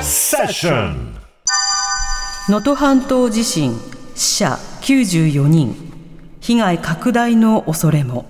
[0.00, 1.16] セッション
[2.48, 3.76] 能登半島地震
[4.14, 5.74] 死者94人。
[6.38, 8.26] 被害拡大の恐れも。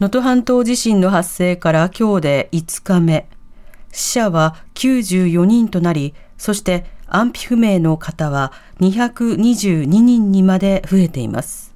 [0.00, 3.28] 能登半島地震の発生から今日で5日目。
[3.92, 11.72] 死者は94人となりそして安否不明の方は222人にまで増えています。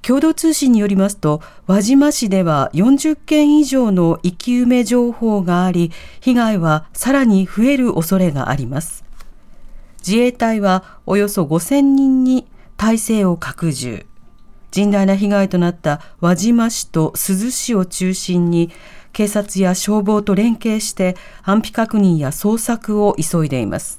[0.00, 9.04] 共同通信によりますと輪島市では40件以上の生き埋め情報があり被害はさらに増える恐れがあります。
[10.06, 12.46] 自衛隊はおよそ5000人に
[12.76, 14.06] 体制を拡充。
[14.70, 18.70] 甚大な被害となった輪島市と珠洲市を中心に
[19.12, 23.97] 警察や消防と連携して安否確認や捜索を急いでいます。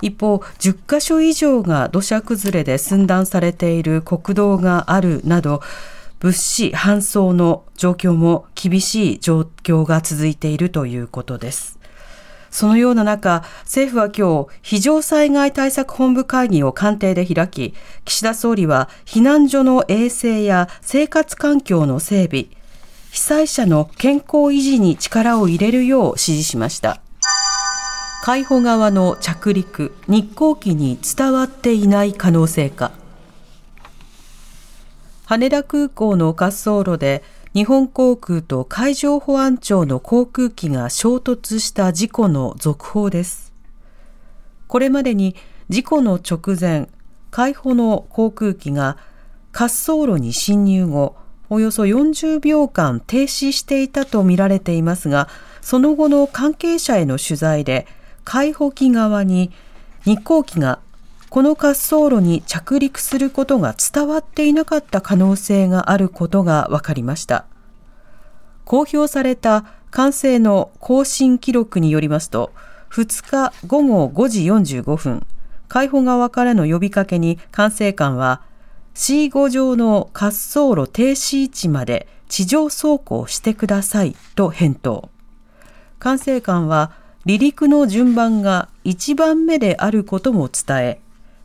[0.00, 5.60] 一方10カ所以上が土砂崩れで寸断されている国道があるなど
[6.20, 11.78] 物資搬送の状況も厳しい状況が続いているということです
[12.50, 22.46] そのような中、政府は今日、非常災害対策本部会議を官邸で開き、岸田総理は避難所の衛生や生活環境の整備、
[23.10, 27.00] 被災者の健康維持に力を入れるよう指示しました。
[28.28, 32.92] 海保側の着陸、日航機に伝わっていない可能性か。
[35.24, 43.54] 羽田空港の滑走路で日本航空と海上保安庁の航空機が衝突した事故の続報です。
[44.66, 45.34] これまでに
[45.70, 46.90] 事故の直前、
[47.30, 48.98] 海保の航空機が
[49.54, 51.16] 滑走路に侵入後、
[51.48, 55.30] およそ40秒間停止していたとみられていますが、
[55.62, 57.86] その後の関係者への取材で、
[58.28, 59.50] 海保機側に
[60.04, 60.80] 日航機が
[61.30, 67.46] この滑走路に着陸することが伝わっていなかった可能性があることが分かりました。
[68.66, 72.52] 公表された管制の更新記録によりますと、
[72.90, 75.26] 2日午後5時45分、
[75.68, 78.42] 海保側からの呼びかけに管制官は、
[78.94, 85.08] C5 上の滑走路停止位置まで地上走行してくださいと返答。
[85.98, 91.00] 管制官は、離陸の順番が1番目であることも伝え、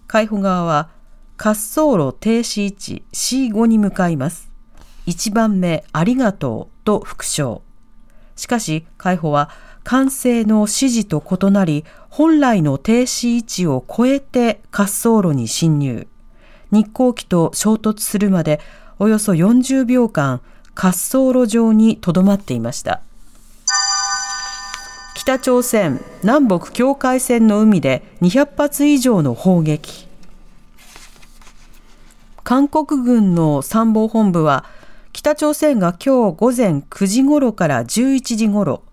[0.07, 0.89] 海保側は
[1.37, 4.49] 滑走路停止位置 C5 に向かいます。
[5.07, 7.63] 1番目ありがとうと復唱。
[8.37, 9.49] しかし海保は
[9.83, 16.07] 管制の指示と異なり本来の停止位置を超えて滑走路に侵入。
[16.71, 18.61] 日航機と衝突するまで
[18.99, 20.39] およそ40秒間
[20.77, 23.01] 滑走路上にとどまっていました。
[25.25, 30.05] 北朝鮮南北境界線の海で200発以上の砲撃。
[32.43, 34.65] 韓国軍の参謀本部は
[35.13, 38.83] 北朝鮮が今日午前9時ごろから11時ごろ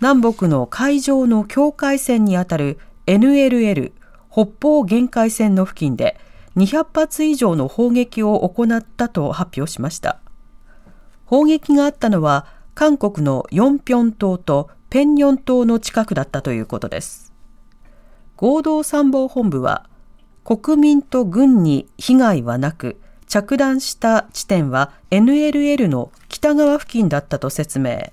[0.00, 3.92] 南北の海上の境界線にあたる NLL
[4.32, 6.18] 北方限界線の付近で
[6.56, 10.18] 200発以上の砲撃を行ったと発表しました。
[11.24, 17.32] 砲撃があったのは韓国のヨンピョン島とペンニョン島の近くだったということです。
[18.36, 19.86] 合同参謀本部は
[20.44, 28.12] 国民と軍に被害はなく着弾した地点は NLL の北側付近だったと説明。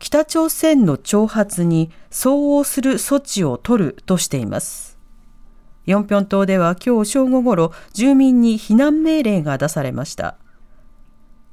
[0.00, 4.98] 北朝鮮の挑発に相応する措置を取るとしています。
[5.86, 10.36] ヨンピョン島では今日正午ごろ住民に避難命令が出されました。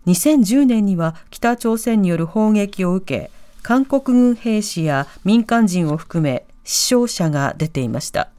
[0.08, 8.30] 2010年には北朝鮮による砲撃を受け韓国軍兵士や民間人を含め死傷者が出ていました。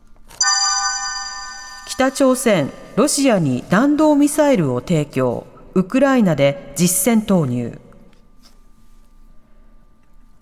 [1.86, 5.46] 北朝鮮ロシアに弾道ミサイルを提供。
[5.74, 7.80] ウクライナで実戦投入。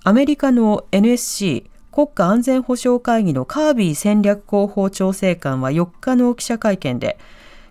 [0.03, 7.19] アメリカの NSC 国家安全保障会議のカービー戦略広報調整官は4日の記者会見で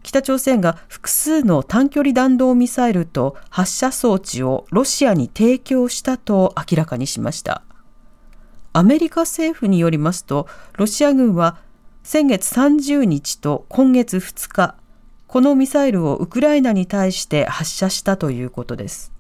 [0.04, 7.64] 北朝鮮が複数の短距離弾道ミサイルと発射装置をロシアに提供したと明らかにしました。
[8.72, 10.48] アメリカ政府によりますと
[10.78, 11.58] ロシア軍は
[12.04, 14.76] 先月30日と今月2日
[15.28, 19.12] このミサイルをウクライナに対して発射したということです。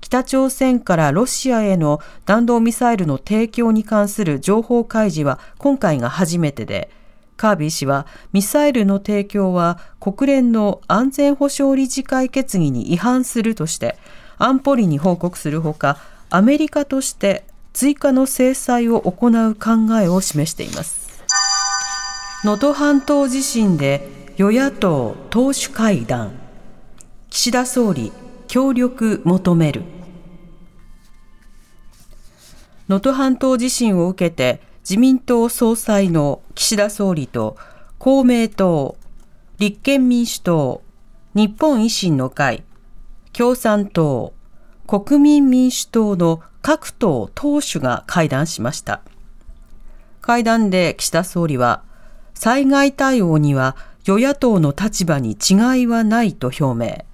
[0.00, 6.90] 北朝鮮からロシアへの弾道ミサイルの提供に関する情報開示は今回が初めてで
[7.36, 13.96] カービー氏はミサイルの提供は国連の安全保障理事会決議に違反するとして
[14.38, 15.98] 安保理に報告するほか
[16.30, 19.70] アメリカとして追加の制裁を行う考
[20.00, 21.22] えを示しています。
[22.44, 26.32] 能登半島地震で与野党党首会談。
[27.30, 28.12] 岸田総理
[28.48, 29.82] 協力求める。
[32.88, 37.56] 能登半島地震を受けて自民党総裁の岸田総理と
[37.98, 38.96] 公明党、
[39.58, 40.82] 立憲民主党、
[41.34, 42.64] 日本維新の会、
[43.32, 44.34] 共産党、
[44.88, 49.02] 国民民主党の各党党首が会談しました。
[50.20, 51.84] 会談で岸田総理は、
[52.34, 57.04] 災害対応には与野党の立場に違いはないと表明。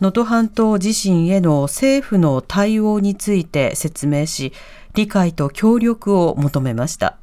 [0.00, 4.52] 能登半島地震への政府の対応について説明し、
[4.94, 7.18] 理解と協力を求めました。